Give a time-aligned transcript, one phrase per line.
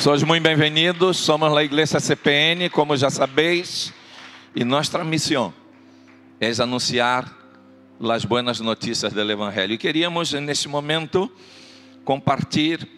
[0.00, 3.92] Sois muito bem-vindos, somos a Igreja CPN, como já sabeis,
[4.56, 5.52] e nossa missão
[6.40, 7.30] é anunciar
[8.10, 9.74] as boas notícias do Evangelho.
[9.74, 11.30] E queríamos, neste momento,
[12.02, 12.88] compartilhar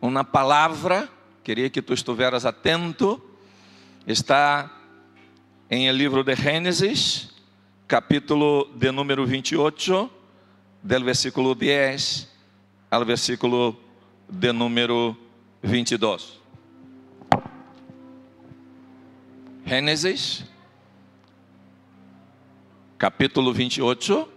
[0.00, 1.08] uma palavra,
[1.44, 3.22] queria que tu estiveras atento,
[4.04, 4.68] está
[5.70, 7.30] em el livro de Gênesis,
[7.86, 10.10] capítulo de número 28,
[10.82, 12.28] del versículo 10
[12.90, 13.78] ao versículo
[14.28, 15.21] de número
[15.62, 16.40] 22.
[19.64, 20.44] Gênesis,
[22.98, 24.28] capítulo 28,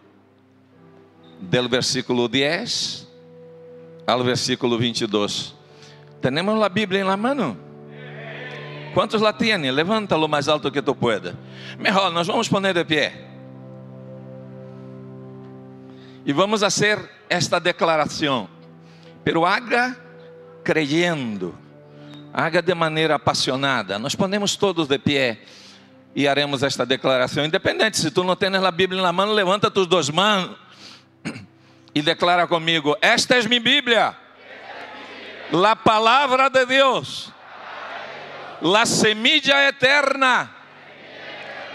[1.42, 3.08] del versículo 10
[4.06, 5.56] ao versículo 22.
[6.22, 7.58] Temos a Bíblia em la mano?
[8.94, 9.76] Quantos la tienen?
[9.76, 11.36] Levántalo mais alto que tu pueda.
[11.78, 13.14] Melhor, nós vamos poner de pé.
[16.26, 16.98] E vamos fazer
[17.30, 18.48] esta declaração.
[19.24, 20.05] Pero haga
[20.66, 21.56] creyendo,
[22.34, 24.00] haga de maneira apaixonada.
[24.00, 25.40] Nós ponemos todos de pé
[26.16, 27.46] e haremos esta declaração.
[27.46, 30.58] Independente, se tu não tens a Bíblia na mão, levanta tus duas mãos
[31.94, 34.18] e declara comigo: Esta é minha Bíblia,
[35.54, 37.32] a palavra de Deus,
[38.76, 40.50] a semilla eterna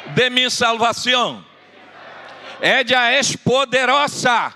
[0.08, 1.48] de minha salvação.
[2.60, 4.52] Ella é poderosa,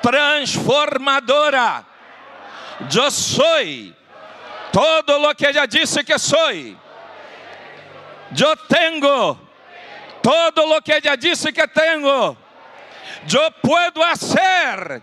[0.00, 1.87] transformadora
[2.80, 3.94] eu sou
[4.72, 6.50] todo lo que ella disse que sou.
[8.36, 9.38] Eu tenho
[10.22, 12.36] todo lo que ella disse que tenho.
[13.32, 15.02] Eu puedo hacer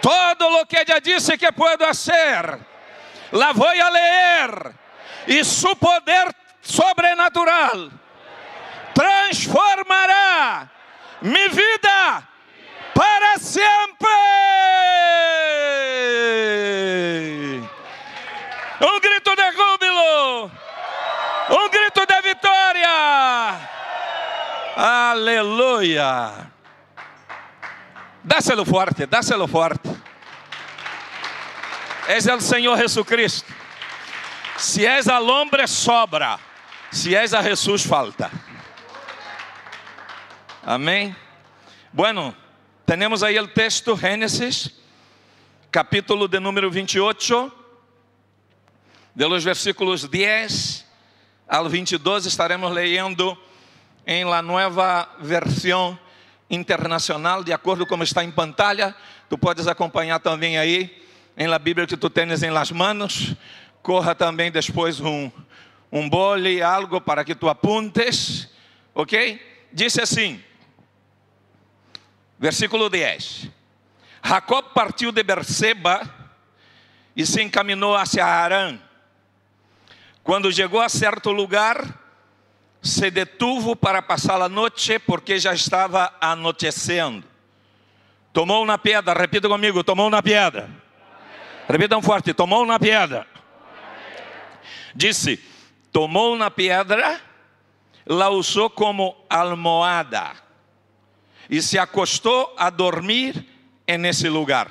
[0.00, 2.58] todo lo que ella disse que puedo hacer.
[3.32, 4.74] La voy a leer
[5.26, 7.90] e su poder sobrenatural
[8.94, 10.70] transformará
[11.20, 12.28] mi vida
[12.96, 14.08] para sempre.
[18.80, 20.50] Um grito de júbilo,
[21.50, 23.60] um grito de vitória.
[24.76, 26.50] Aleluia.
[28.24, 29.88] Dáselo forte, dáselo forte.
[32.08, 33.52] És o Senhor Jesucristo.
[34.56, 36.38] Se és al hombre, sobra.
[36.90, 38.30] Se és a Jesus, falta.
[40.64, 41.14] Amém?
[41.92, 42.34] Bueno,
[42.86, 44.70] temos aí o texto, Gênesis,
[45.72, 47.52] capítulo de número 28,
[49.12, 50.86] de los versículos 10
[51.48, 53.36] ao 22, estaremos lendo
[54.06, 55.98] em la nueva versão
[56.48, 58.94] internacional, de acordo com como está em pantalla.
[59.28, 61.04] Tu podes acompanhar também aí,
[61.36, 63.34] em la Bíblia que tu tens em las manos.
[63.82, 65.28] Corra também depois um,
[65.90, 68.48] um bole, algo para que tu apuntes,
[68.94, 69.40] ok?
[69.72, 70.40] Disse assim,
[72.38, 73.48] Versículo 10.
[74.22, 76.02] Jacob partiu de Berseba
[77.14, 78.78] e se encaminhou hacia Arã.
[80.22, 81.82] Quando chegou a certo lugar,
[82.82, 87.24] se detuvo para passar a noite, porque já estava anoitecendo.
[88.32, 90.68] Tomou uma pedra, repita comigo: tomou uma pedra.
[91.68, 93.26] Repitam forte: tomou uma pedra.
[94.94, 95.42] Disse:
[95.90, 97.18] tomou uma pedra,
[98.06, 100.45] la usou como almohada
[101.48, 103.46] e se acostou a dormir
[103.98, 104.68] nesse lugar.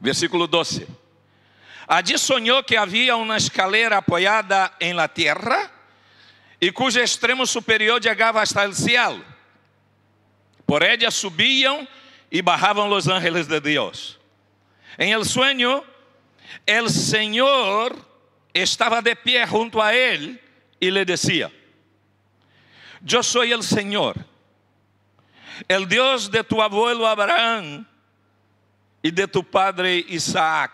[0.00, 0.86] Versículo 12.
[1.86, 5.70] Allí sonhou que havia uma escalera apoiada em la tierra
[6.60, 9.24] e cujo extremo superior chegava hasta el cielo.
[10.66, 11.86] Por ella subiam
[12.30, 14.18] e bajavam los ángeles de Deus.
[14.96, 15.84] Em el sueño,
[16.64, 17.96] el Senhor
[18.54, 20.40] estava de pé junto a ele
[20.80, 21.50] e le decía:
[23.04, 24.29] Eu sou el Senhor
[25.68, 27.86] el Dios de tu abuelo Abraham
[29.02, 30.72] y de tu padre Isaac.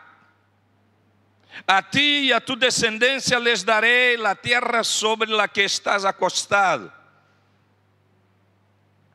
[1.67, 6.93] A ti y a tu descendencia les daré la tierra sobre la que estás acostado.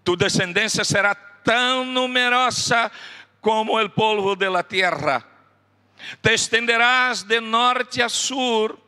[0.03, 2.91] Tu descendencia será tan numerosa
[3.39, 5.25] como el polvo de la tierra.
[6.19, 8.79] Te extenderás de norte a sur,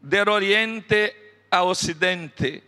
[0.00, 2.62] del oriente a occidente.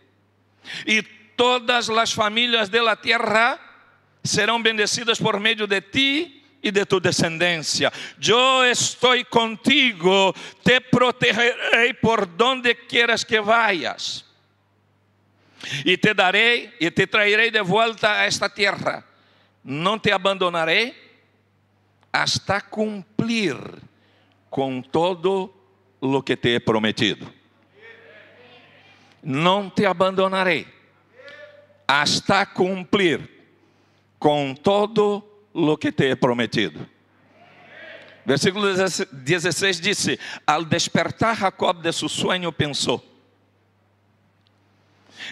[0.85, 1.01] Y
[1.41, 3.59] todas as famílias da terra
[4.23, 7.91] serão bendecidas por meio de ti e de tu descendência.
[8.21, 14.23] Eu estou contigo, te protegerei por donde quieras que vayas.
[15.83, 19.03] E te darei e te trairei de volta a esta terra.
[19.63, 20.93] Não te abandonarei
[22.13, 23.57] hasta cumprir
[24.47, 25.51] com todo
[25.99, 27.33] o que te he prometido.
[29.23, 30.80] Não te abandonarei
[31.91, 33.29] hasta cumprir
[34.17, 36.87] com todo lo que te he prometido.
[38.25, 40.17] Versículo 16 disse:
[40.47, 43.03] Al despertar Jacob de su sueño pensou: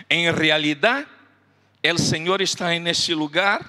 [0.10, 1.08] Em realidade,
[1.82, 3.62] o Senhor está neste lugar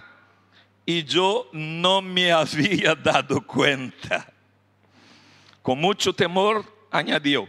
[0.84, 4.26] e eu não me havia dado conta.
[5.62, 7.48] Com muito temor, añadiu: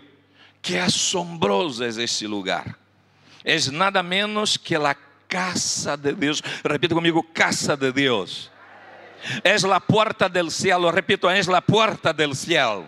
[0.61, 2.77] Que assombroso é este lugar.
[3.43, 4.93] É nada menos que a
[5.31, 6.43] casa de Deus.
[6.61, 8.51] Repita comigo: casa de Deus.
[9.43, 10.91] É a porta del cielo.
[10.91, 12.85] Repito, é a porta del cielo.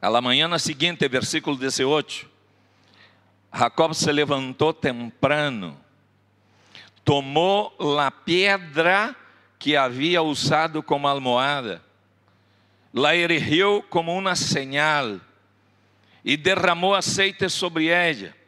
[0.00, 2.30] A la manhã seguinte, versículo 18.
[3.54, 5.78] Jacob se levantou temprano,
[7.04, 7.70] tomou
[8.00, 9.14] a pedra
[9.58, 11.82] que havia usado como almohada,
[12.94, 15.20] la erigiu como uma señal
[16.24, 18.41] e derramou aceite sobre ela.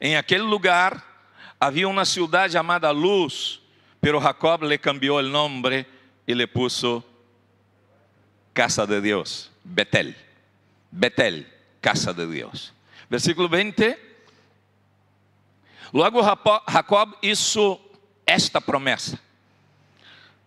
[0.00, 1.04] Em aquele lugar
[1.60, 3.60] havia uma cidade chamada Luz,
[4.00, 5.86] pero Jacob le cambiou o nome
[6.26, 7.04] e le puso
[8.54, 10.14] Casa de Deus, Betel.
[10.90, 11.46] Betel,
[11.82, 12.72] Casa de Deus.
[13.10, 13.96] Versículo 20.
[15.92, 17.80] Logo Jacob hizo
[18.24, 19.20] esta promessa: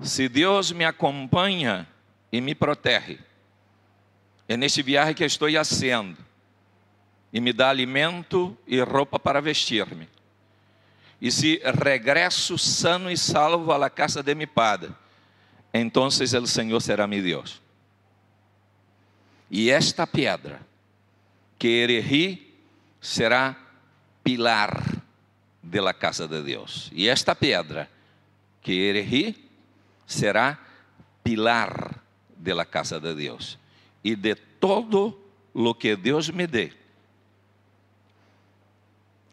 [0.02, 1.88] Se Deus me acompanha
[2.32, 3.20] e me protege,
[4.48, 6.18] é neste viagem que estou fazendo,
[7.34, 10.08] e me dá alimento e roupa para vestir-me.
[11.20, 14.92] E se regresso sano e salvo à casa de mi padre,
[15.74, 17.60] então o Senhor será meu Deus.
[19.50, 20.62] E esta pedra
[21.58, 22.54] que erigí
[23.02, 23.58] será
[24.24, 24.84] pilar
[25.62, 26.92] de la casa de Deus.
[26.94, 27.90] E esta pedra
[28.62, 29.50] que erigí
[30.06, 30.60] será
[31.24, 32.04] pilar
[32.38, 33.58] de la casa de Deus.
[34.04, 35.20] E de todo
[35.54, 36.74] lo que Deus me dê,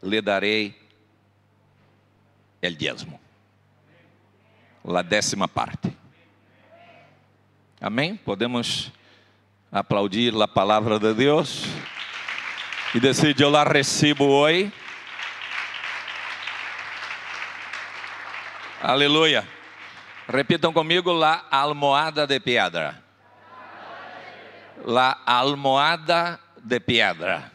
[0.02, 0.74] lhe darei
[2.62, 3.20] el diezmo,
[4.84, 5.96] la décima parte.
[7.80, 8.16] Amém?
[8.16, 8.92] Podemos
[9.72, 11.64] aplaudir a palavra de Deus
[12.94, 14.70] e decidir eu la recebo hoje.
[18.82, 19.46] Aleluia.
[20.26, 23.02] Repitam comigo la almohada de pedra.
[24.84, 27.50] La almohada de pedra.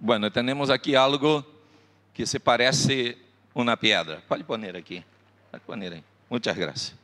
[0.00, 1.44] Bueno, temos aqui algo
[2.14, 3.18] que se parece
[3.52, 4.22] uma pedra.
[4.28, 5.04] Pode pôr aqui.
[5.50, 6.04] Pode pôr aí.
[6.30, 6.94] Muitas graças.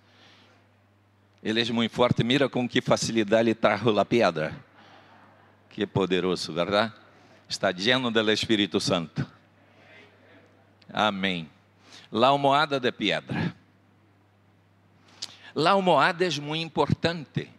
[1.42, 2.22] Ele é muito forte.
[2.22, 4.54] Mira com que facilidade ele trajo a pedra.
[5.70, 6.92] Que poderoso, verdade?
[7.48, 9.26] Está lleno do Espírito Santo.
[10.92, 11.50] Amém.
[12.12, 13.54] La almohada de pedra.
[15.52, 17.50] La almohada é muito importante.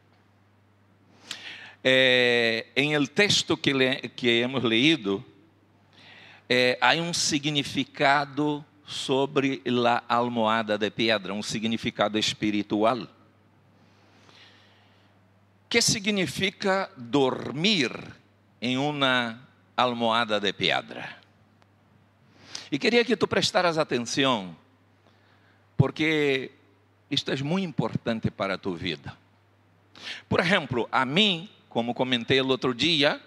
[1.88, 5.24] É, em el texto que, le, que hemos leído,
[6.50, 9.62] é, há um significado sobre
[10.08, 13.08] a almohada de pedra, um significado espiritual.
[15.70, 17.92] Que significa dormir
[18.60, 19.48] em uma
[19.78, 21.18] almohada de pedra?
[22.72, 24.58] E queria que tu prestaras atenção,
[25.78, 26.52] porque
[27.12, 29.16] isto é muito importante para a tua vida.
[30.28, 33.22] Por exemplo, a mim como comentei o outro dia,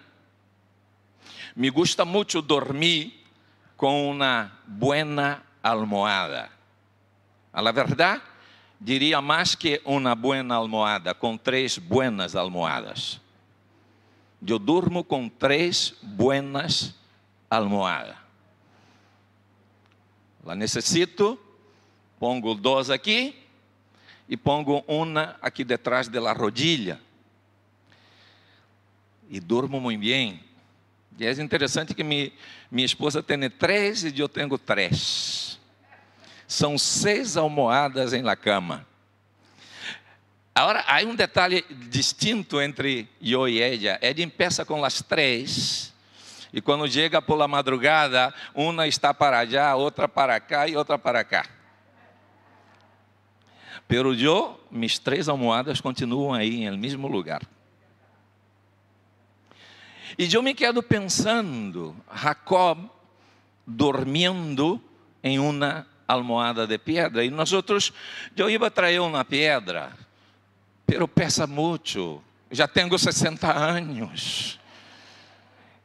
[1.55, 3.23] me gusta muito dormir
[3.77, 6.49] com uma boa almohada.
[7.53, 8.23] A la verdade,
[8.81, 13.21] diria mais que uma boa almohada, com três buenas almohadas.
[14.41, 16.95] Eu durmo com três buenas
[17.51, 18.15] almohadas.
[20.43, 21.39] La necessito,
[22.19, 23.35] pongo duas aqui
[24.27, 26.99] e pongo uma aqui detrás da rodilha
[29.29, 30.43] e durmo muito bem.
[31.17, 32.33] E é interessante que mi,
[32.71, 35.59] minha esposa tem três e eu tenho três.
[36.47, 38.87] São seis almohadas em la cama.
[40.55, 43.99] Agora, há um detalhe distinto entre eu e ela.
[44.01, 45.93] Ela empieza com as três.
[46.51, 50.97] E quando chega por la madrugada, uma está para allá, outra para cá e outra
[50.97, 51.45] para cá.
[53.87, 57.41] Pero eu, minhas três almohadas continuam aí no mesmo lugar.
[60.19, 62.89] E eu me quedo pensando, Jacob
[63.65, 64.81] dormindo
[65.23, 67.93] em uma almohada de pedra, e nós outros,
[68.35, 69.93] eu ia trazer uma pedra,
[70.85, 72.21] pero pesa muito,
[72.51, 74.59] já tenho 60 anos.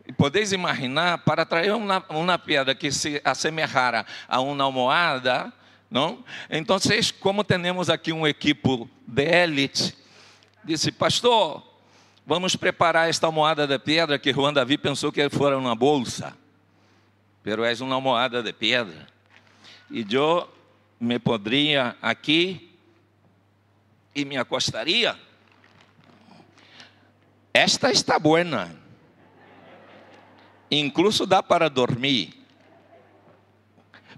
[0.04, 5.52] E podeis imaginar, para trazer uma, uma pedra que se assemelhara a uma almohada,
[5.88, 6.24] não?
[6.50, 6.76] Então,
[7.20, 9.96] como temos aqui um equipo de élite,
[10.64, 11.73] disse, pastor,
[12.26, 16.34] Vamos preparar esta almohada de pedra que Juan Davi pensou que fora uma bolsa.
[17.42, 19.06] Pero é uma almohada de pedra.
[19.90, 20.48] E eu
[20.98, 22.74] me poderia aqui
[24.14, 25.18] e me acostaria.
[27.52, 28.74] Esta está buena.
[30.70, 32.32] Incluso dá para dormir.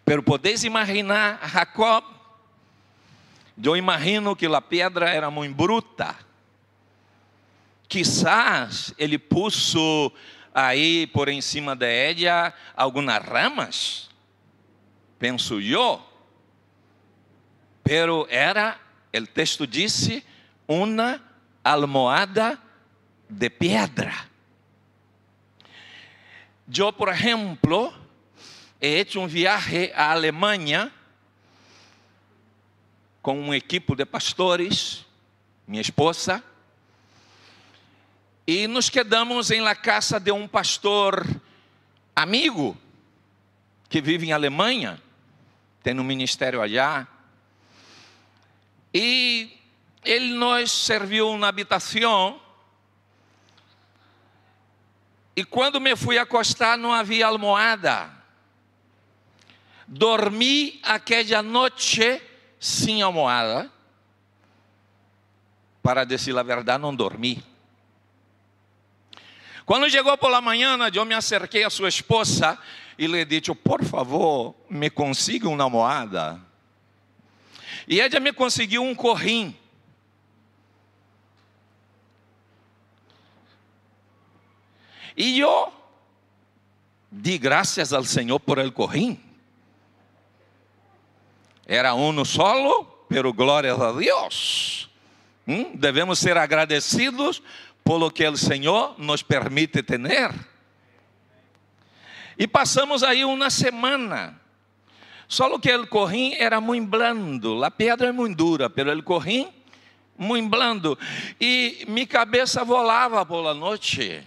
[0.05, 2.05] Pero podeis imaginar Jacob?
[3.61, 6.26] Eu imagino que a pedra era muito bruta.
[7.89, 10.13] Quizás ele puso
[10.55, 14.11] aí por em cima de ella algumas ramas,
[15.19, 16.03] penso eu.
[17.85, 18.81] Pero era,
[19.15, 20.25] o texto disse,
[20.67, 21.23] uma
[21.63, 22.59] almohada
[23.29, 24.13] de pedra.
[26.77, 27.95] Eu, por exemplo,
[28.81, 30.93] he hecho um viaje à Alemanha
[33.23, 35.05] com um equipo de pastores,
[35.67, 36.43] minha esposa,
[38.47, 41.27] e nos quedamos em la casa de um pastor
[42.15, 42.79] amigo
[43.89, 45.03] que vive em Alemanha,
[45.83, 47.09] tem um ministério allá.
[48.95, 49.53] E
[50.05, 52.41] ele nos serviu na habitação.
[55.35, 58.11] E quando me fui acostar, não havia almohada.
[59.89, 62.23] Dormi aquela noite
[62.61, 63.71] sem almohada.
[65.83, 67.56] Para dizer a verdade, não dormi.
[69.67, 72.57] Quando chegou pela manhã, eu me acerquei a sua esposa
[72.97, 76.41] e lhe disse: Por favor, me consiga uma almohada.
[77.89, 79.57] E ela me conseguiu um corrim.
[85.17, 85.73] E eu
[87.11, 89.21] di graças ao Senhor por el corrim.
[91.67, 94.89] Era um solo, pero glória a Deus.
[95.49, 95.77] Hum?
[95.77, 97.43] Devemos ser agradecidos
[97.87, 100.35] por que o Senhor nos permite ter.
[102.37, 104.41] E passamos aí uma semana.
[105.29, 109.53] Só que o corrim era muito blando, a pedra é muito dura, pero o corrim
[110.19, 110.99] muito blando.
[111.41, 114.21] E minha cabeça volava por la noite.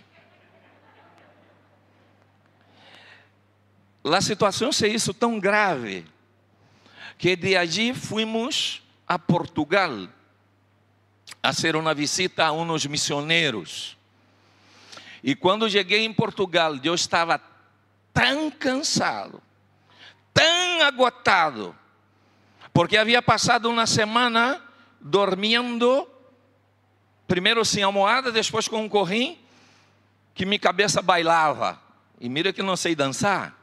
[4.05, 6.05] A situação se hizo tão grave
[7.17, 10.07] que de allí fuimos a Portugal
[11.41, 13.97] hacer uma visita a uns missioneiros.
[15.23, 17.41] E quando cheguei em Portugal, eu estava
[18.13, 19.41] tão cansado,
[20.33, 21.75] tão agotado,
[22.73, 24.61] porque havia passado uma semana
[25.01, 26.07] dormindo,
[27.27, 29.37] primeiro sem almohada, depois com um corrim,
[30.33, 31.79] que minha cabeça bailava.
[32.19, 33.55] E mira que não sei dançar.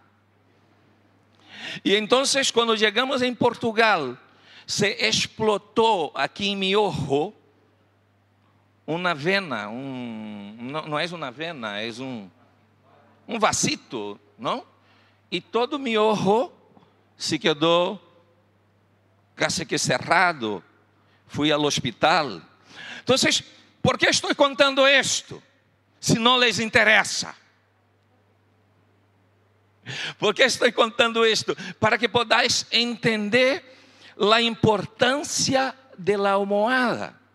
[1.84, 4.16] E então, quando chegamos em Portugal,
[4.66, 7.34] se explotou aqui em meu ojo
[8.86, 12.30] uma vena, um, não, não é uma vena, é um,
[13.26, 14.64] um vasito, não?
[15.30, 16.52] E todo mi ojo
[17.16, 18.00] se quedou
[19.36, 20.62] quase que cerrado.
[21.26, 22.40] Fui ao hospital.
[23.02, 23.16] Então,
[23.82, 25.42] por que estou contando isto?
[26.00, 27.34] Se não les interessa.
[30.18, 31.56] Por que estou contando isto?
[31.80, 33.64] Para que podáis entender
[34.32, 37.25] a importância da almohada.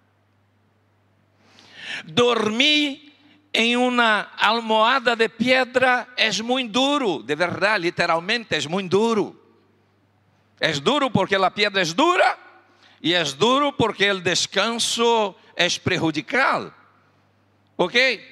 [2.05, 3.11] Dormir
[3.53, 9.41] em uma almohada de pedra é muito duro, de verdade, literalmente é muito duro.
[10.59, 12.37] É duro porque a pedra é dura
[13.01, 16.71] e é duro porque o descanso é prejudicial.
[17.77, 18.31] Ok?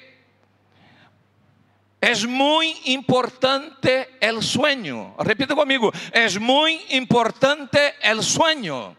[2.00, 5.14] É muito importante o sueño.
[5.18, 5.92] Repita comigo.
[6.12, 8.96] É muito importante o sueño.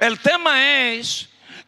[0.00, 1.00] O tema é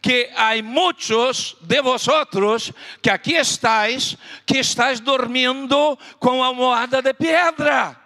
[0.05, 2.71] que há muitos de vosotros
[3.01, 7.99] que aqui estáis, que estáis dormindo com a almofada de pedra.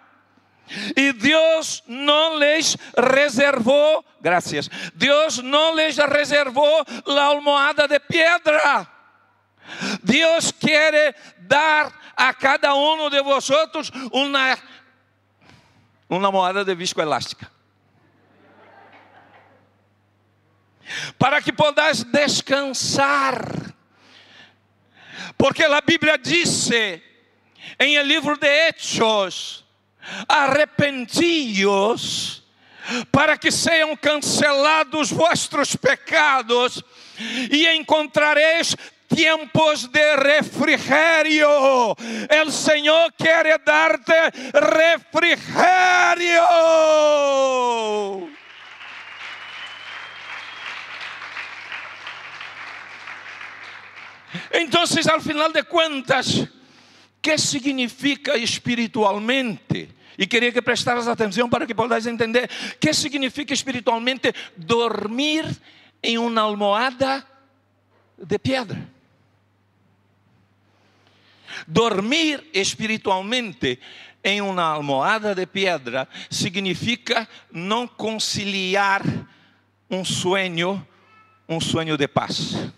[0.96, 8.88] E Deus não lhes reservou, graças, Deus não lhes reservou a almofada de pedra.
[10.02, 14.56] Deus quer dar a cada um de vosotros uma,
[16.08, 17.59] uma almofada de viscoelástica.
[21.18, 23.74] Para que possas descansar.
[25.36, 27.02] Porque a Bíblia disse
[27.78, 29.64] em el livro de Hechos:
[30.28, 32.44] arrepentíos,
[33.10, 36.84] para que sejam cancelados vossos pecados
[37.50, 38.76] e encontrareis
[39.14, 41.96] tiempos de refrigerio.
[42.28, 44.12] El Señor quiere darte
[44.52, 46.42] refrigerio.
[54.52, 56.46] Então, ao final de contas,
[57.20, 59.88] que significa espiritualmente?
[60.18, 62.44] E queria que prestaras atenção para que possas entender
[62.74, 65.46] o que significa espiritualmente dormir
[66.02, 67.24] em uma almohada
[68.18, 68.88] de pedra.
[71.66, 73.78] Dormir espiritualmente
[74.22, 79.02] em uma almohada de pedra significa não conciliar
[79.90, 80.86] um sonho,
[81.48, 82.70] um sonho de paz,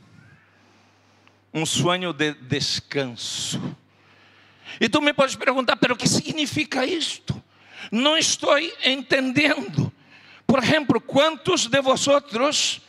[1.53, 3.77] um sonho de descanso.
[4.81, 7.41] E tu me podes perguntar, pero o que significa isto?
[7.91, 9.93] Não estou entendendo.
[10.47, 12.81] Por exemplo, quantos de vosotros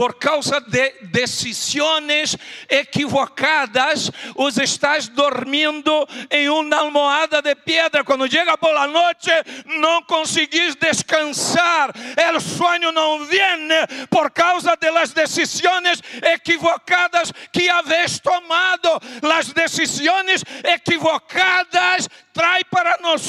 [0.00, 2.34] por causa de decisões
[2.70, 8.02] equivocadas, os estás dormindo em uma almohada de pedra.
[8.02, 9.30] Quando chega por la noite,
[9.66, 11.90] não conseguis descansar.
[12.34, 13.68] O sonho não vem
[14.08, 18.98] por causa de las decisões equivocadas que habéis tomado.
[19.20, 23.28] Las decisões equivocadas traem para nós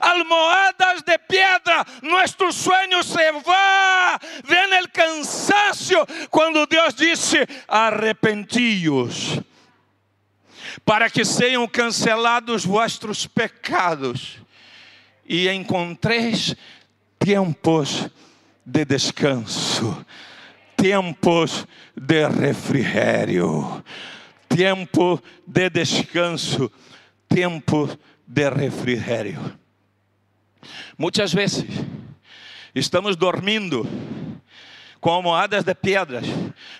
[0.00, 1.86] almohadas de pedra.
[2.02, 4.18] Nuestro sueño se va.
[4.42, 5.59] Vem o cansaço
[6.30, 9.40] quando Deus disse: arrepentíos,
[10.84, 14.38] para que sejam cancelados vossos pecados,
[15.26, 16.56] e encontreis
[17.18, 18.08] tempos
[18.66, 20.04] de descanso,
[20.76, 23.84] tempos de refrigério,
[24.48, 26.72] tempo de descanso,
[27.28, 27.88] tempo
[28.26, 29.56] de refrigério.
[30.98, 31.66] Muitas vezes
[32.74, 33.86] estamos dormindo
[35.00, 36.24] com almohadas de pedras,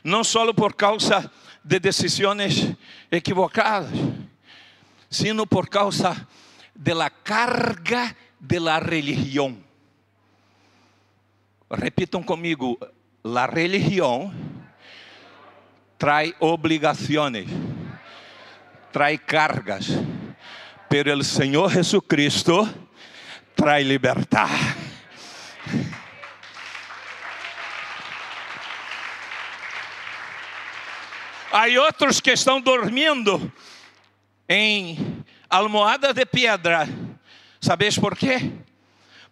[0.05, 1.31] não só por causa
[1.65, 2.75] de decisões
[3.11, 3.91] equivocadas,
[5.09, 6.29] sino por causa
[6.75, 9.57] de la carga de la religião.
[11.71, 12.79] Repitam comigo,
[13.23, 14.33] la religião
[15.99, 17.47] trae obrigações,
[18.93, 19.87] trae cargas,
[20.89, 22.69] pero el Senhor Jesucristo
[23.55, 24.49] trae libertad.
[31.53, 33.53] Há outros que estão dormindo
[34.49, 36.89] em almohada de pedra.
[37.61, 38.53] Sabes por quê?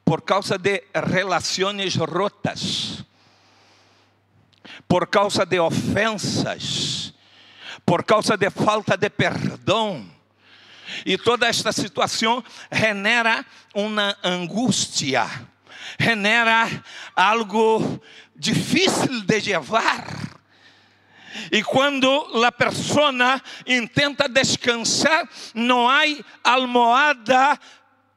[0.05, 3.05] Por causa de relações rotas,
[4.89, 7.15] por causa de ofensas,
[7.87, 10.05] por causa de falta de perdão.
[11.07, 15.25] E toda esta situação genera uma angústia,
[16.01, 16.69] genera
[17.15, 18.03] algo
[18.35, 20.28] difícil de levar.
[21.51, 22.09] E quando
[22.45, 26.03] a persona intenta descansar, não há
[26.43, 27.59] almohada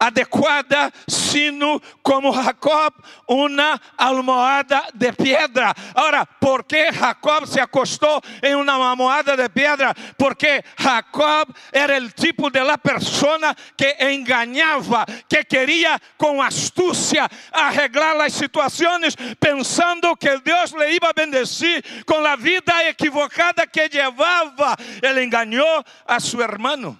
[0.01, 2.91] adequada, sino como Jacob,
[3.27, 5.75] uma almohada de pedra.
[5.93, 9.93] Ora, por que Jacob se acostou em uma almohada de pedra?
[10.17, 18.19] Porque Jacob era o tipo de la persona que engañava, que queria com astúcia arreglar
[18.21, 24.75] as situações, pensando que Deus le iba a bendecir com a vida equivocada que levava.
[24.99, 26.97] Ele enganou a seu irmão.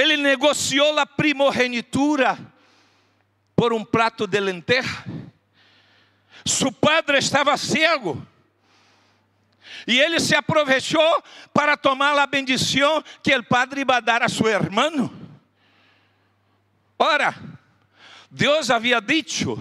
[0.00, 2.38] Ele negociou a primogenitura
[3.54, 5.04] por um prato de lenteja.
[6.42, 8.26] Seu padre estava cego.
[9.86, 14.28] E ele se aproveitou para tomar a bendição que o padre iba a dar a
[14.30, 15.12] seu irmão.
[16.98, 17.34] Ora,
[18.30, 19.60] Deus havia dito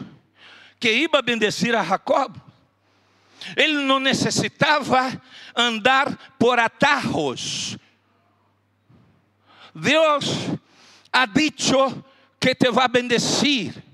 [0.79, 2.33] que iba a bendecir a Jacob.
[3.57, 5.21] Ele não necessitava
[5.53, 7.77] andar por atajos
[9.81, 10.47] Deus
[11.11, 12.03] ha dicho
[12.39, 13.89] que te va a bendecir.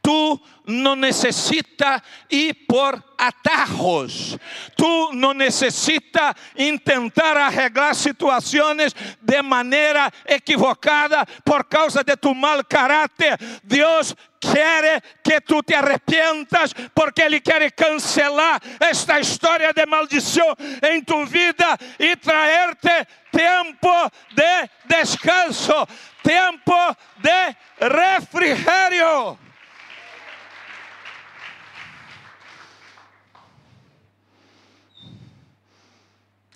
[0.00, 4.38] Tú no necesitas ir por atajos.
[4.76, 13.38] Tú no necesitas intentar arreglar situações de maneira equivocada por causa de tu mal caráter.
[13.62, 20.56] Deus quer que tu te arrepentas, porque Ele quer cancelar esta história de maldição
[20.90, 25.86] em tu vida e trazer-te tempo de descanso,
[26.22, 29.38] tempo de refrigério.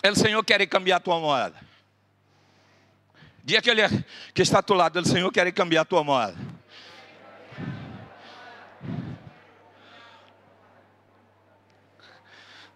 [0.03, 1.55] O Senhor quer cambiar tua moeda.
[3.43, 3.83] Diga que, ele,
[4.33, 6.52] que está a tu lado, o Senhor quer cambiar tua moeda.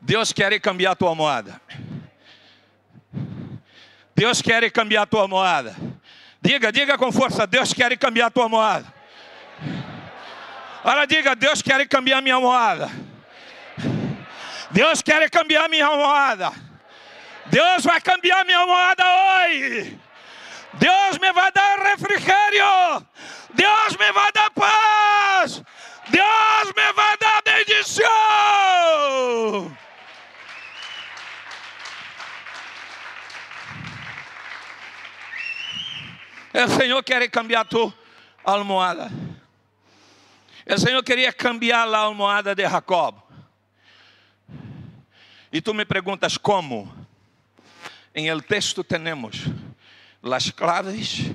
[0.02, 1.62] Deus quer cambiar a tua moeda.
[4.16, 5.76] Deus quer cambiar a tua moeda.
[6.42, 8.92] Diga, diga com força: Deus quer cambiar a tua moeda.
[10.84, 12.90] Agora diga: Deus quer cambiar minha moeda.
[14.72, 16.52] Deus quer cambiar minha moeda.
[17.48, 20.00] Deus vai cambiar minha moeda hoje.
[20.74, 23.06] Deus me vai dar refrigério.
[23.54, 25.64] Deus me vai dar paz.
[26.10, 28.08] Deus me vai dar bendição.
[36.58, 37.94] O Senhor quer cambiar tu
[38.44, 39.12] almohada.
[40.68, 43.16] O Senhor queria cambiar a almohada de Jacob.
[45.52, 46.92] E tu me perguntas como?
[48.14, 49.46] Em el texto temos
[50.24, 51.32] las claves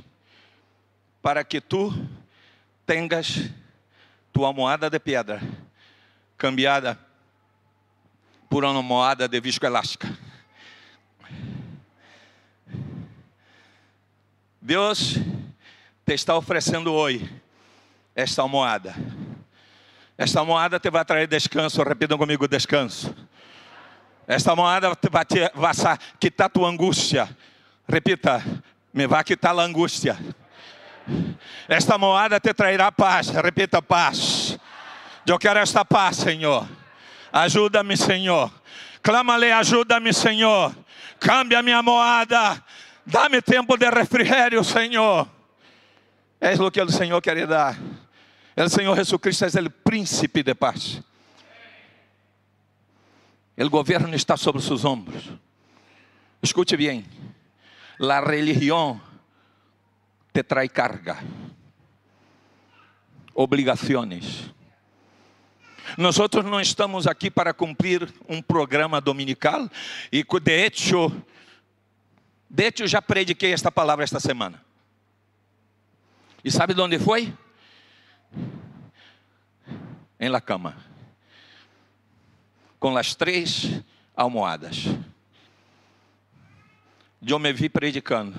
[1.22, 1.94] para que tu
[2.84, 3.48] tengas
[4.32, 5.40] tu almohada de pedra
[6.36, 6.98] cambiada
[8.50, 10.18] por uma almohada de viscoelástica.
[14.64, 15.16] Deus
[16.04, 17.28] te está oferecendo hoje
[18.14, 18.94] esta almohada.
[20.16, 23.12] Esta almohada te vai trazer descanso, repitam comigo: descanso.
[24.24, 25.74] Esta almohada vai, te, vai
[26.20, 27.28] quitar tua angústia.
[27.88, 28.40] Repita:
[28.94, 30.16] me vai quitar a angústia.
[31.68, 33.30] Esta almohada te trairá paz.
[33.30, 34.56] Repita: paz.
[35.26, 36.68] Eu quero esta paz, Senhor.
[37.32, 38.48] Ajuda-me, Senhor.
[39.02, 40.72] Clama-lhe, ajuda-me, Senhor.
[41.18, 42.62] Cambia minha moada.
[43.04, 45.28] Dá-me tempo de refrigério, Senhor.
[46.40, 47.78] É o que o Senhor quer dar.
[48.56, 51.00] O Senhor Jesucristo é o príncipe de paz.
[53.56, 55.30] O governo está sobre seus ombros.
[56.42, 57.04] Escute bem.
[57.98, 59.00] La religião
[60.32, 61.22] te trai carga,
[63.34, 64.50] obrigações.
[65.98, 69.70] Nós não estamos aqui para cumprir um programa dominical
[70.10, 71.12] e de hecho
[72.54, 74.62] de hecho, já prediquei esta palavra esta semana.
[76.44, 77.32] E sabe de onde foi?
[80.20, 80.76] Em la cama.
[82.78, 83.82] Com as três
[84.14, 84.84] almohadas.
[87.26, 88.36] Eu me vi predicando.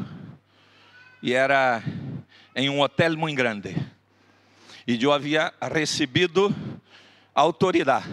[1.19, 1.81] E era
[2.55, 3.75] em um hotel muito grande.
[4.85, 6.55] E eu havia recebido
[7.33, 8.07] autoridade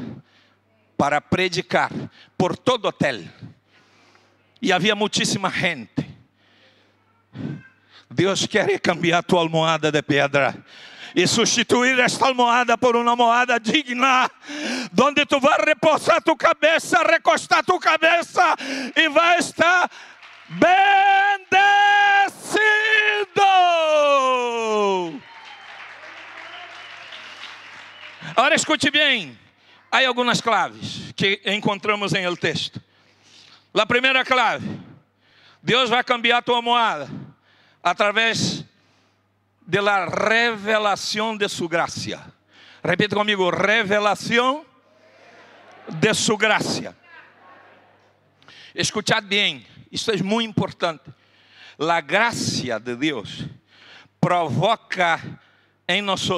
[0.96, 1.90] para predicar
[2.38, 3.22] por todo o hotel
[4.60, 6.08] e havia muitíssima gente.
[8.10, 10.64] Deus quer cambiar tua almohada de pedra
[11.14, 14.30] e substituir esta almohada por uma almohada digna,
[15.00, 18.56] onde tu vai repousar tu cabeça, recostar tu cabeça
[18.96, 19.90] e vai estar
[20.48, 21.60] bendecido.
[28.36, 29.38] Agora escute bem,
[29.90, 32.80] há algumas claves que encontramos em el texto.
[33.72, 34.66] A primeira clave:
[35.62, 37.08] Deus vai cambiar tua moeda
[37.82, 38.64] através
[39.66, 42.32] de la revelação de sua graça.
[42.82, 44.64] Repita comigo: revelação
[45.88, 46.96] de sua graça.
[48.74, 51.04] Escuchad bem, isso é muito importante.
[51.78, 53.46] A graça de Deus
[54.20, 55.20] provoca
[55.88, 56.28] em nós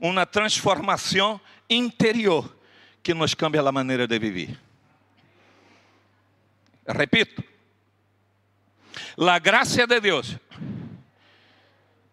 [0.00, 2.56] uma transformação interior
[3.02, 4.67] que nos cambia a maneira de viver.
[6.88, 7.44] Repito,
[9.18, 10.36] a graça de Deus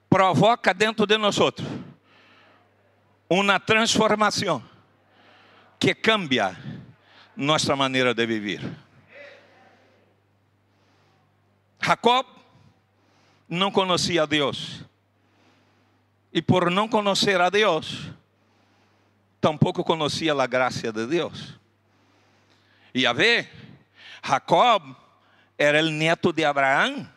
[0.10, 1.38] provoca dentro de nós
[3.30, 4.62] uma transformação
[5.80, 6.58] que cambia
[7.36, 8.62] nossa maneira de viver.
[11.82, 12.26] Jacob
[13.48, 14.84] não conhecia a Deus.
[16.34, 18.10] E por não conhecer a Deus,
[19.40, 21.58] tampouco conhecia a graça de Deus.
[22.94, 23.50] E a ver,
[24.26, 24.96] Jacob
[25.58, 27.08] era o neto de Abraão,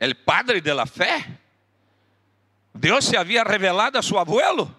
[0.00, 1.26] o padre de la fé.
[2.74, 4.74] Deus se havia revelado a seu abuelo.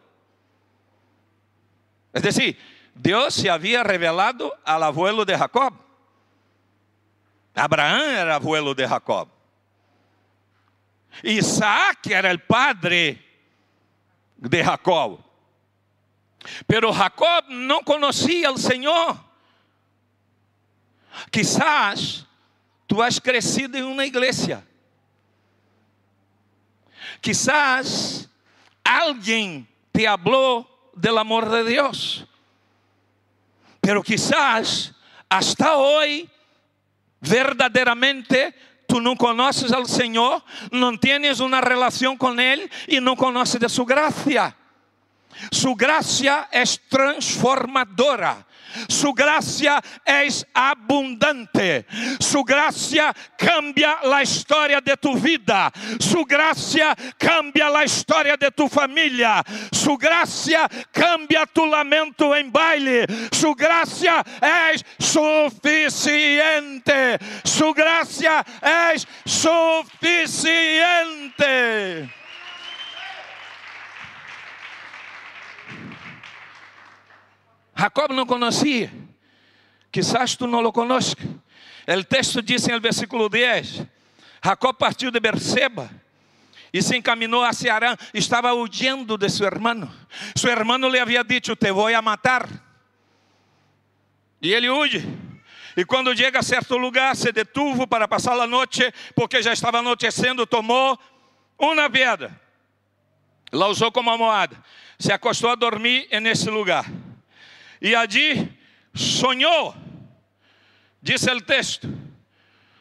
[2.14, 2.58] Es decir,
[2.94, 5.74] Deus se havia revelado ao abuelo de Jacob.
[7.56, 9.28] Abraão era abuelo de Jacob.
[11.24, 13.26] Isaac era o padre
[14.38, 15.20] de Jacob.
[16.66, 19.29] Pero Jacob não conhecia o Senhor.
[21.32, 22.26] Quizás
[22.88, 24.64] tu has crescido em uma igreja.
[27.22, 28.28] Quizás
[28.84, 30.66] alguém te habló
[30.96, 32.26] del amor de Deus.
[33.82, 34.94] Pero quizás
[35.30, 36.30] hasta hoy
[37.22, 38.54] verdadeiramente
[38.88, 43.70] tu não conheces ao Senhor, não tienes uma relação com Ele e não conheces de
[43.70, 44.56] sua graça.
[45.52, 48.46] Sua graça é transformadora
[48.88, 51.86] Su gracia es abundante.
[52.20, 55.72] Su gracia cambia la historia de tu vida.
[56.00, 59.44] Su gracia cambia la historia de tu familia.
[59.72, 63.06] Su gracia cambia tu lamento en baile.
[63.32, 64.24] Su gracia
[64.72, 66.40] es suficiente.
[67.44, 68.46] Su gracia
[68.94, 70.70] es suficiente.
[77.80, 78.92] Jacob não conhecia.
[79.90, 81.24] Quizás tu não lo conozca.
[81.88, 83.84] O texto diz em versículo 10:
[84.44, 85.90] Jacob partiu de Berseba
[86.74, 87.96] e se encaminhou a Arã.
[88.14, 89.90] Estava huyendo de seu irmão.
[90.36, 92.50] Seu irmão lhe havia dito: Te vou a matar.
[94.42, 95.30] E ele huye.
[95.78, 99.80] E quando chega a certo lugar, se detuvo para passar a noite, porque já estava
[99.80, 101.00] anoitecendo, tomou
[101.58, 102.38] uma pedra,
[103.54, 104.62] la usou como almohada,
[104.98, 106.86] se acostou a dormir nesse lugar.
[107.82, 108.52] E allí
[108.94, 109.74] sonhou,
[111.02, 111.88] disse o texto,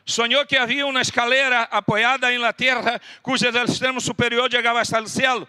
[0.04, 5.08] sonhou que havia uma escalera apoiada em la tierra, cujo extremo superior chegava hasta o
[5.08, 5.46] céu.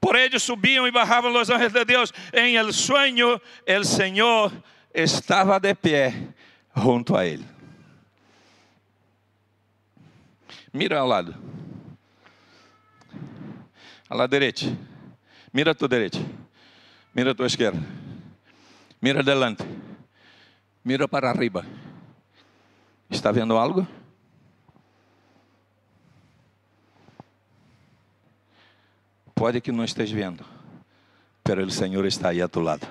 [0.00, 2.12] Por ele subiam e bajavam os anjos de Deus.
[2.32, 4.52] Em el sueño, el Senhor
[4.92, 6.12] estava de pé
[6.74, 7.44] junto a ele.
[10.72, 11.34] Mira ao lado.
[14.08, 14.66] A la direita.
[15.52, 16.18] Mira a tua direita.
[17.14, 18.01] Mira a tua esquerda.
[19.02, 19.64] Mira adelante.
[20.84, 21.66] Mira para arriba.
[23.10, 23.84] Está vendo algo?
[29.34, 30.44] Pode que não esteja vendo,
[31.44, 32.86] mas o Senhor está aí a tu lado.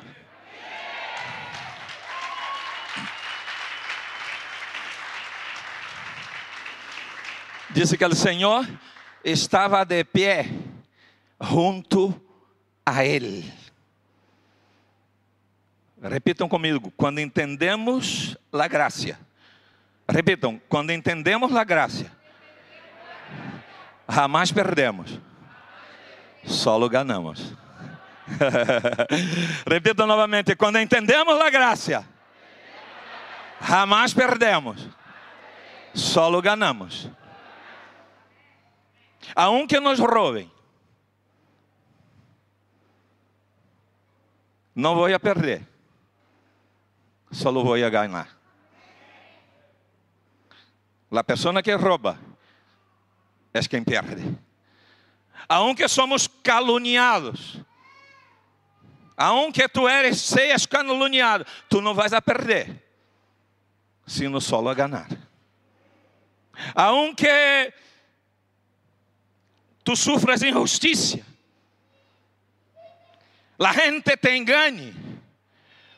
[7.70, 8.68] Disse que o Senhor
[9.24, 10.50] estava de pé
[11.40, 12.14] junto
[12.86, 13.61] a ele.
[16.02, 19.20] Repitam comigo, quando entendemos a graça.
[20.10, 22.12] Repitam, quando entendemos a graça,
[24.10, 25.20] jamais perdemos,
[26.44, 27.54] só ganhamos.
[29.70, 32.04] Repitam novamente, quando entendemos a graça,
[33.62, 34.90] jamais perdemos,
[35.94, 37.12] só ganhamos.
[39.36, 40.52] Aunque nos roubem,
[44.76, 45.20] não vou a
[47.32, 48.28] perder solo voy a ganar.
[51.10, 52.18] La persona que roba
[53.54, 54.24] es quien pierde.
[55.48, 57.60] Aunque somos caluniados,
[59.18, 62.82] aunque tu eres, seas caluniado, tu não vais a perder,
[64.06, 65.08] sino solo a ganar.
[66.74, 67.74] Aunque
[69.84, 71.26] tu sufras injusticia,
[73.58, 75.11] la gente te engane,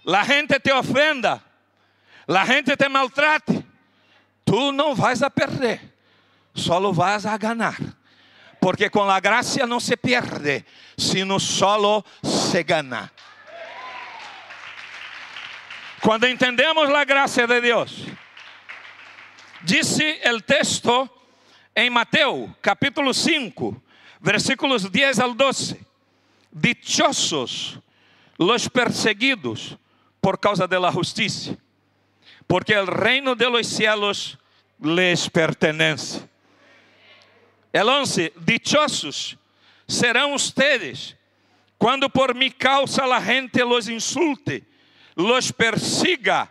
[0.04, 1.42] la gente te ofenda,
[2.28, 3.66] la gente te maltrate,
[4.44, 5.80] tu não vais a perder,
[6.54, 7.78] solo vas a ganar.
[8.60, 10.66] Porque com a graça não se perde,
[10.98, 13.12] sino solo se gana.
[16.02, 18.06] Quando entendemos a graça de Deus,
[19.64, 21.10] disse o texto
[21.76, 23.82] em Mateus, capítulo 5,
[24.22, 25.86] versículos 10 ao 12:
[26.52, 27.80] Dichosos
[28.38, 29.78] los perseguidos
[30.24, 31.58] por causa de la justicia,
[32.48, 34.40] porque el reino de los cielos
[34.80, 36.22] les pertenece.
[37.74, 39.38] El 11, dichosos
[39.86, 41.18] serão ustedes
[41.78, 44.64] quando por mi causa la gente los insulte,
[45.14, 46.50] los persiga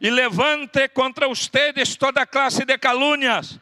[0.00, 3.58] e levante contra ustedes toda classe de calúnias.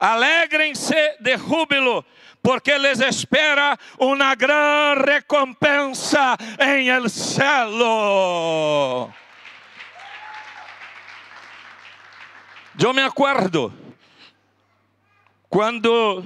[0.00, 2.04] Alegrem-se de júbilo,
[2.42, 9.12] porque les espera uma grande recompensa em el cielo.
[12.78, 13.72] Eu me acuerdo
[15.48, 16.24] quando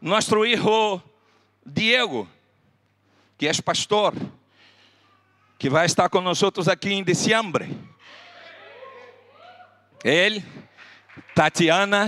[0.00, 1.00] nosso hijo
[1.64, 2.28] Diego,
[3.38, 4.12] que é pastor,
[5.56, 7.64] que vai estar nós aqui em dezembro.
[10.02, 10.44] Ele
[11.34, 12.06] Tatiana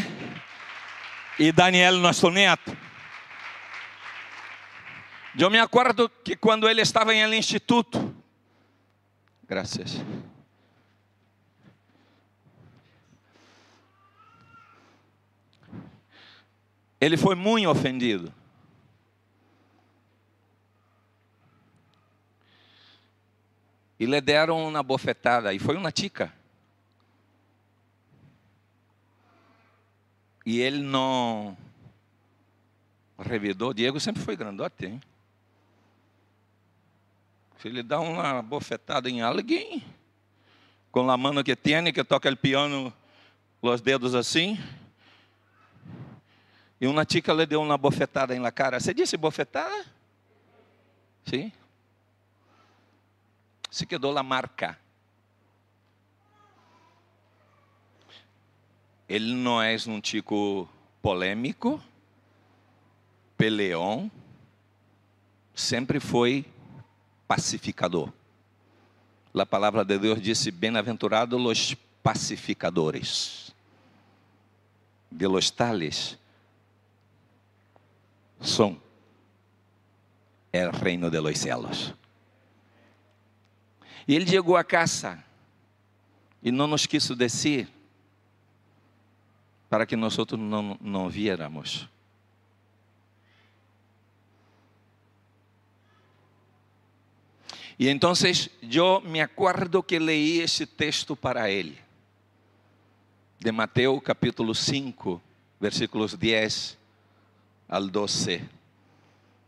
[1.38, 2.76] e Daniel, nosso neto.
[5.38, 8.14] Eu me acordo que quando ele estava em instituto,
[9.46, 10.02] graças.
[16.98, 18.32] Ele foi muito ofendido.
[24.00, 26.32] E lhe deram uma bofetada, e foi uma tica.
[30.46, 31.56] E ele não
[33.18, 33.74] revidou.
[33.74, 35.00] Diego sempre foi grandote, hein?
[37.58, 39.82] Se ele dá uma bofetada em alguém,
[40.92, 42.94] com a mão que tem, que toca o piano,
[43.60, 44.56] os dedos assim,
[46.80, 48.78] e uma chica lhe deu uma bofetada na cara.
[48.78, 49.84] Você disse bofetada?
[51.24, 51.50] Sim.
[53.68, 54.78] Se quedou la marca.
[59.08, 60.68] Ele não é um chico
[61.00, 61.80] polêmico,
[63.36, 64.10] peleão,
[65.54, 66.44] sempre foi
[67.28, 68.12] pacificador.
[69.32, 73.52] A palavra de Deus disse: Bem-aventurados os pacificadores.
[75.10, 76.18] De los tales
[78.40, 78.80] son
[80.52, 81.94] el reino de los cielos.
[84.06, 85.22] E ele chegou a casa
[86.42, 87.68] e não nos quis descer
[89.76, 91.86] para que nós não, não viéramos.
[97.78, 98.14] E então
[98.62, 101.78] eu me acordo que leí esse texto para ele,
[103.38, 105.20] de Mateus capítulo 5,
[105.60, 106.78] versículos 10
[107.68, 108.48] al 12,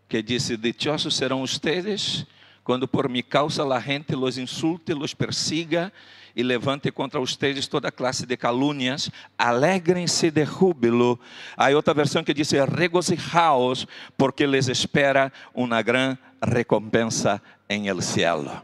[0.07, 2.27] que disse: Dichosos serão ustedes
[2.69, 5.91] quando por mi causa la gente los insulte, los persiga
[6.37, 11.19] e levante contra ustedes toda classe de calúnias, alegrem-se de júbilo.
[11.57, 18.63] Há outra versão que diz: regocijaos, porque les espera uma grande recompensa em el cielo.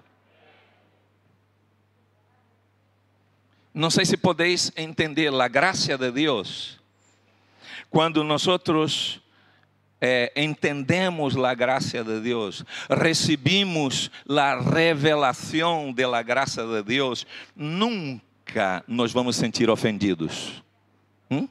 [3.73, 6.79] Não sei se podeis entender a graça de Deus
[7.89, 8.47] quando nós
[10.07, 18.85] eh, entendemos a graça de Deus, recebimos a revelação de la graça de Deus, nunca
[18.87, 20.63] nos vamos sentir ofendidos.
[21.31, 21.49] Hum?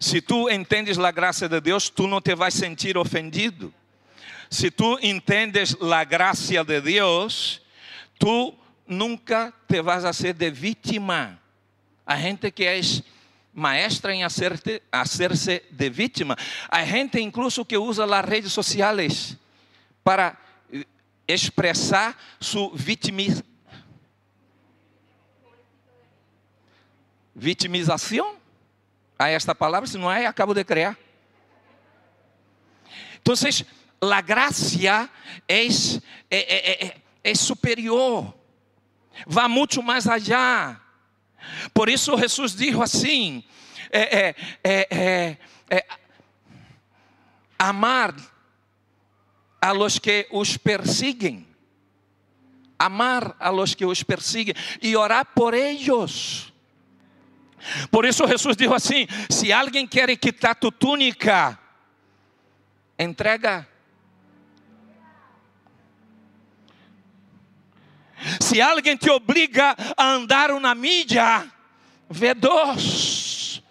[0.00, 3.72] Se tu entendes a graça de Deus, tu não te vais sentir ofendido.
[4.50, 7.62] Se tu entendes a graça de Deus,
[8.18, 8.52] tu
[8.88, 11.40] nunca te vas a ser de vítima.
[12.04, 12.80] A gente que é
[13.52, 16.36] maestra em hacer-se de vítima.
[16.68, 19.36] Há gente incluso que usa as redes sociais
[20.02, 20.36] para
[20.72, 20.86] eh,
[21.28, 23.52] expressar sua vitimização.
[27.34, 28.36] Vitimização?
[29.18, 30.98] Há esta palavra, se não é, acabo de criar.
[33.20, 33.34] Então,
[34.10, 34.78] a graça
[35.48, 35.66] é,
[36.30, 38.34] é, é, é superior,
[39.26, 40.81] vai muito mais allá
[41.72, 43.44] por isso Jesus disse assim:
[43.90, 45.38] é, é, é,
[45.70, 45.86] é,
[47.58, 48.14] amar
[49.60, 51.46] a los que os persiguen,
[52.78, 56.52] amar a los que os persiguen e orar por eles.
[57.90, 61.58] Por isso Jesus disse assim: se alguém quer quitar tu túnica,
[62.98, 63.68] entrega
[68.40, 71.50] Se alguém te obriga a andar uma mídia,
[72.08, 73.62] vê dois.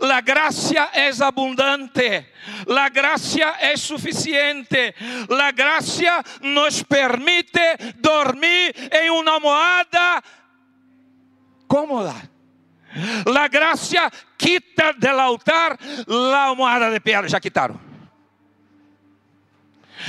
[0.00, 2.32] La gracia es abundante,
[2.66, 4.94] la gracia es suficiente,
[5.28, 10.22] la gracia nos permite dormir en una almohada
[11.66, 12.14] cómoda.
[13.24, 17.78] La gracia quita del altar la almohada de piedra, já quitaram.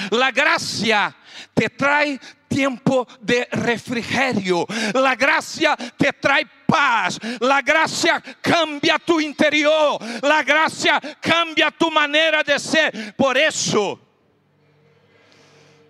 [0.10, 1.16] La gracia
[1.54, 2.20] te trae
[2.52, 4.66] tiempo de refrigerio.
[4.94, 7.20] La gracia te trae paz.
[7.40, 9.98] La gracia cambia tu interior.
[10.22, 13.16] La gracia cambia tu manera de ser.
[13.16, 14.00] Por eso,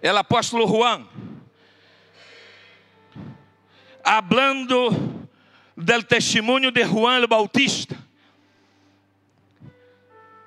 [0.02, 1.08] el apóstolo Juan,
[4.04, 4.89] hablando
[5.76, 7.95] del testemunho de Juan el Bautista,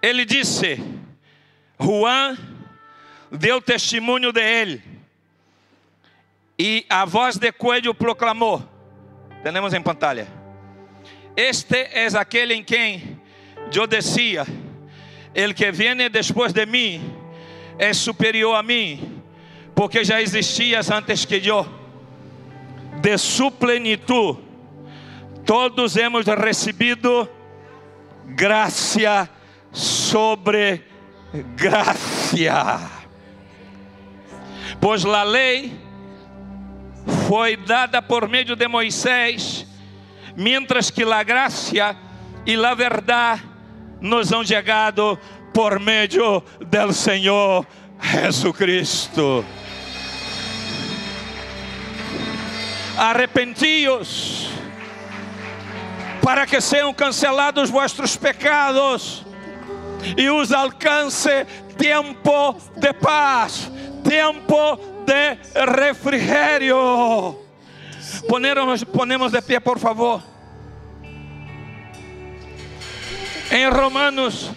[0.01, 0.79] ele disse:
[1.79, 2.37] Juan
[3.31, 4.94] deu testemunho de ele
[6.59, 8.63] e a voz de coelho proclamou:
[9.43, 10.27] Temos em pantalla.
[11.37, 13.21] Este é aquele em quem
[13.75, 14.47] eu decía:
[15.35, 17.03] El que viene depois de mim
[17.79, 19.23] é superior a mim,
[19.75, 21.67] porque já existias antes que eu.
[23.01, 24.39] De sua plenitude,
[25.45, 27.29] todos hemos recebido
[28.25, 29.29] graça
[29.73, 30.85] sobre
[31.57, 32.91] graça.
[34.81, 35.84] Pois a lei
[37.27, 39.67] foi dada por meio de Moisés,
[40.37, 41.97] mientras que a graça
[42.47, 43.43] e a verdade
[44.01, 45.19] nos han chegado
[45.53, 47.67] por meio do Senhor
[48.01, 49.45] Jesucristo.
[52.97, 54.51] Arrepentíos,
[56.23, 59.25] para que sejam cancelados vuestros pecados
[60.17, 61.47] e os alcance
[61.77, 63.71] tempo de paz,
[64.05, 67.39] tempo de refrigerio.
[68.29, 70.23] Ponemos, ponemos de pie, por favor.
[73.51, 74.51] Em Romanos,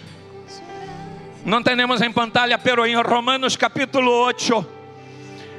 [1.44, 4.66] não temos em pantalla, pero em Romanos capítulo 8,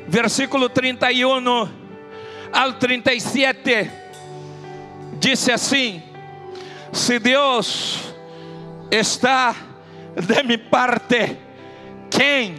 [0.07, 1.69] versículo 31
[2.51, 3.89] ao 37,
[5.19, 6.03] disse assim:
[6.91, 8.13] Se Deus
[8.91, 9.55] está
[10.15, 11.37] de mi parte,
[12.09, 12.55] quem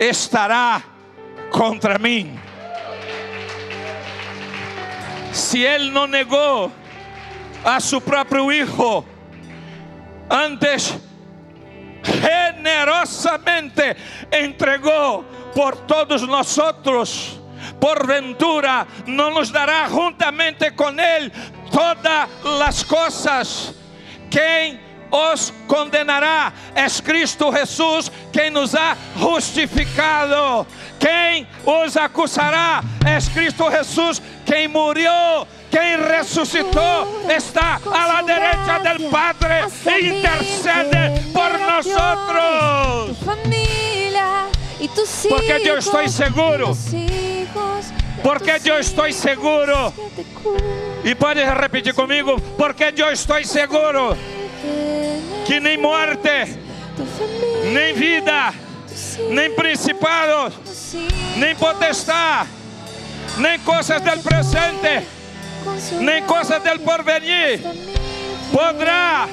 [0.00, 0.93] estará
[1.50, 2.38] contra mim?
[5.32, 6.70] Se Ele não negou
[7.64, 9.04] a seu próprio Hijo,
[10.30, 10.96] antes
[12.04, 13.96] generosamente
[14.32, 15.24] entregou
[15.54, 17.40] por todos nós outros,
[17.80, 21.32] porventura não nos dará juntamente com Ele
[21.70, 22.28] todas
[22.66, 23.74] as coisas.
[24.30, 24.80] Quem
[25.10, 26.52] os condenará?
[26.74, 30.66] É Cristo Jesus quem nos ha justificado.
[31.04, 32.82] Quem os acusará?
[33.04, 41.20] É Cristo Jesus quem morreu quem ressuscitou está à la derecha del Padre e intercede
[41.32, 41.84] por nós.
[45.28, 46.78] Porque eu estou seguro.
[48.22, 49.92] Porque eu estou seguro.
[51.02, 52.40] E pode repetir comigo?
[52.56, 54.16] Porque eu estou seguro
[55.44, 56.56] que nem morte,
[57.72, 58.54] nem vida,
[59.30, 60.54] nem principados,
[61.36, 62.48] nem potestade,
[63.38, 65.14] nem coisas del presente
[66.00, 67.60] nem coisas del porvenir
[68.52, 69.26] podrá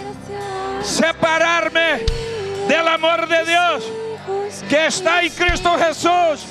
[0.81, 2.05] separar-me
[2.67, 3.83] del amor de Deus
[4.69, 6.45] que está em Cristo Jesus,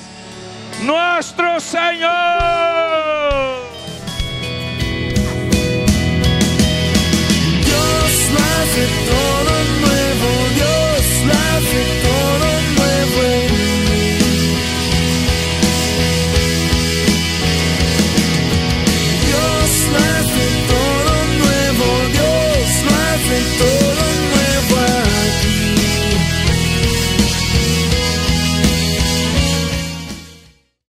[0.83, 3.70] nosso Senhor.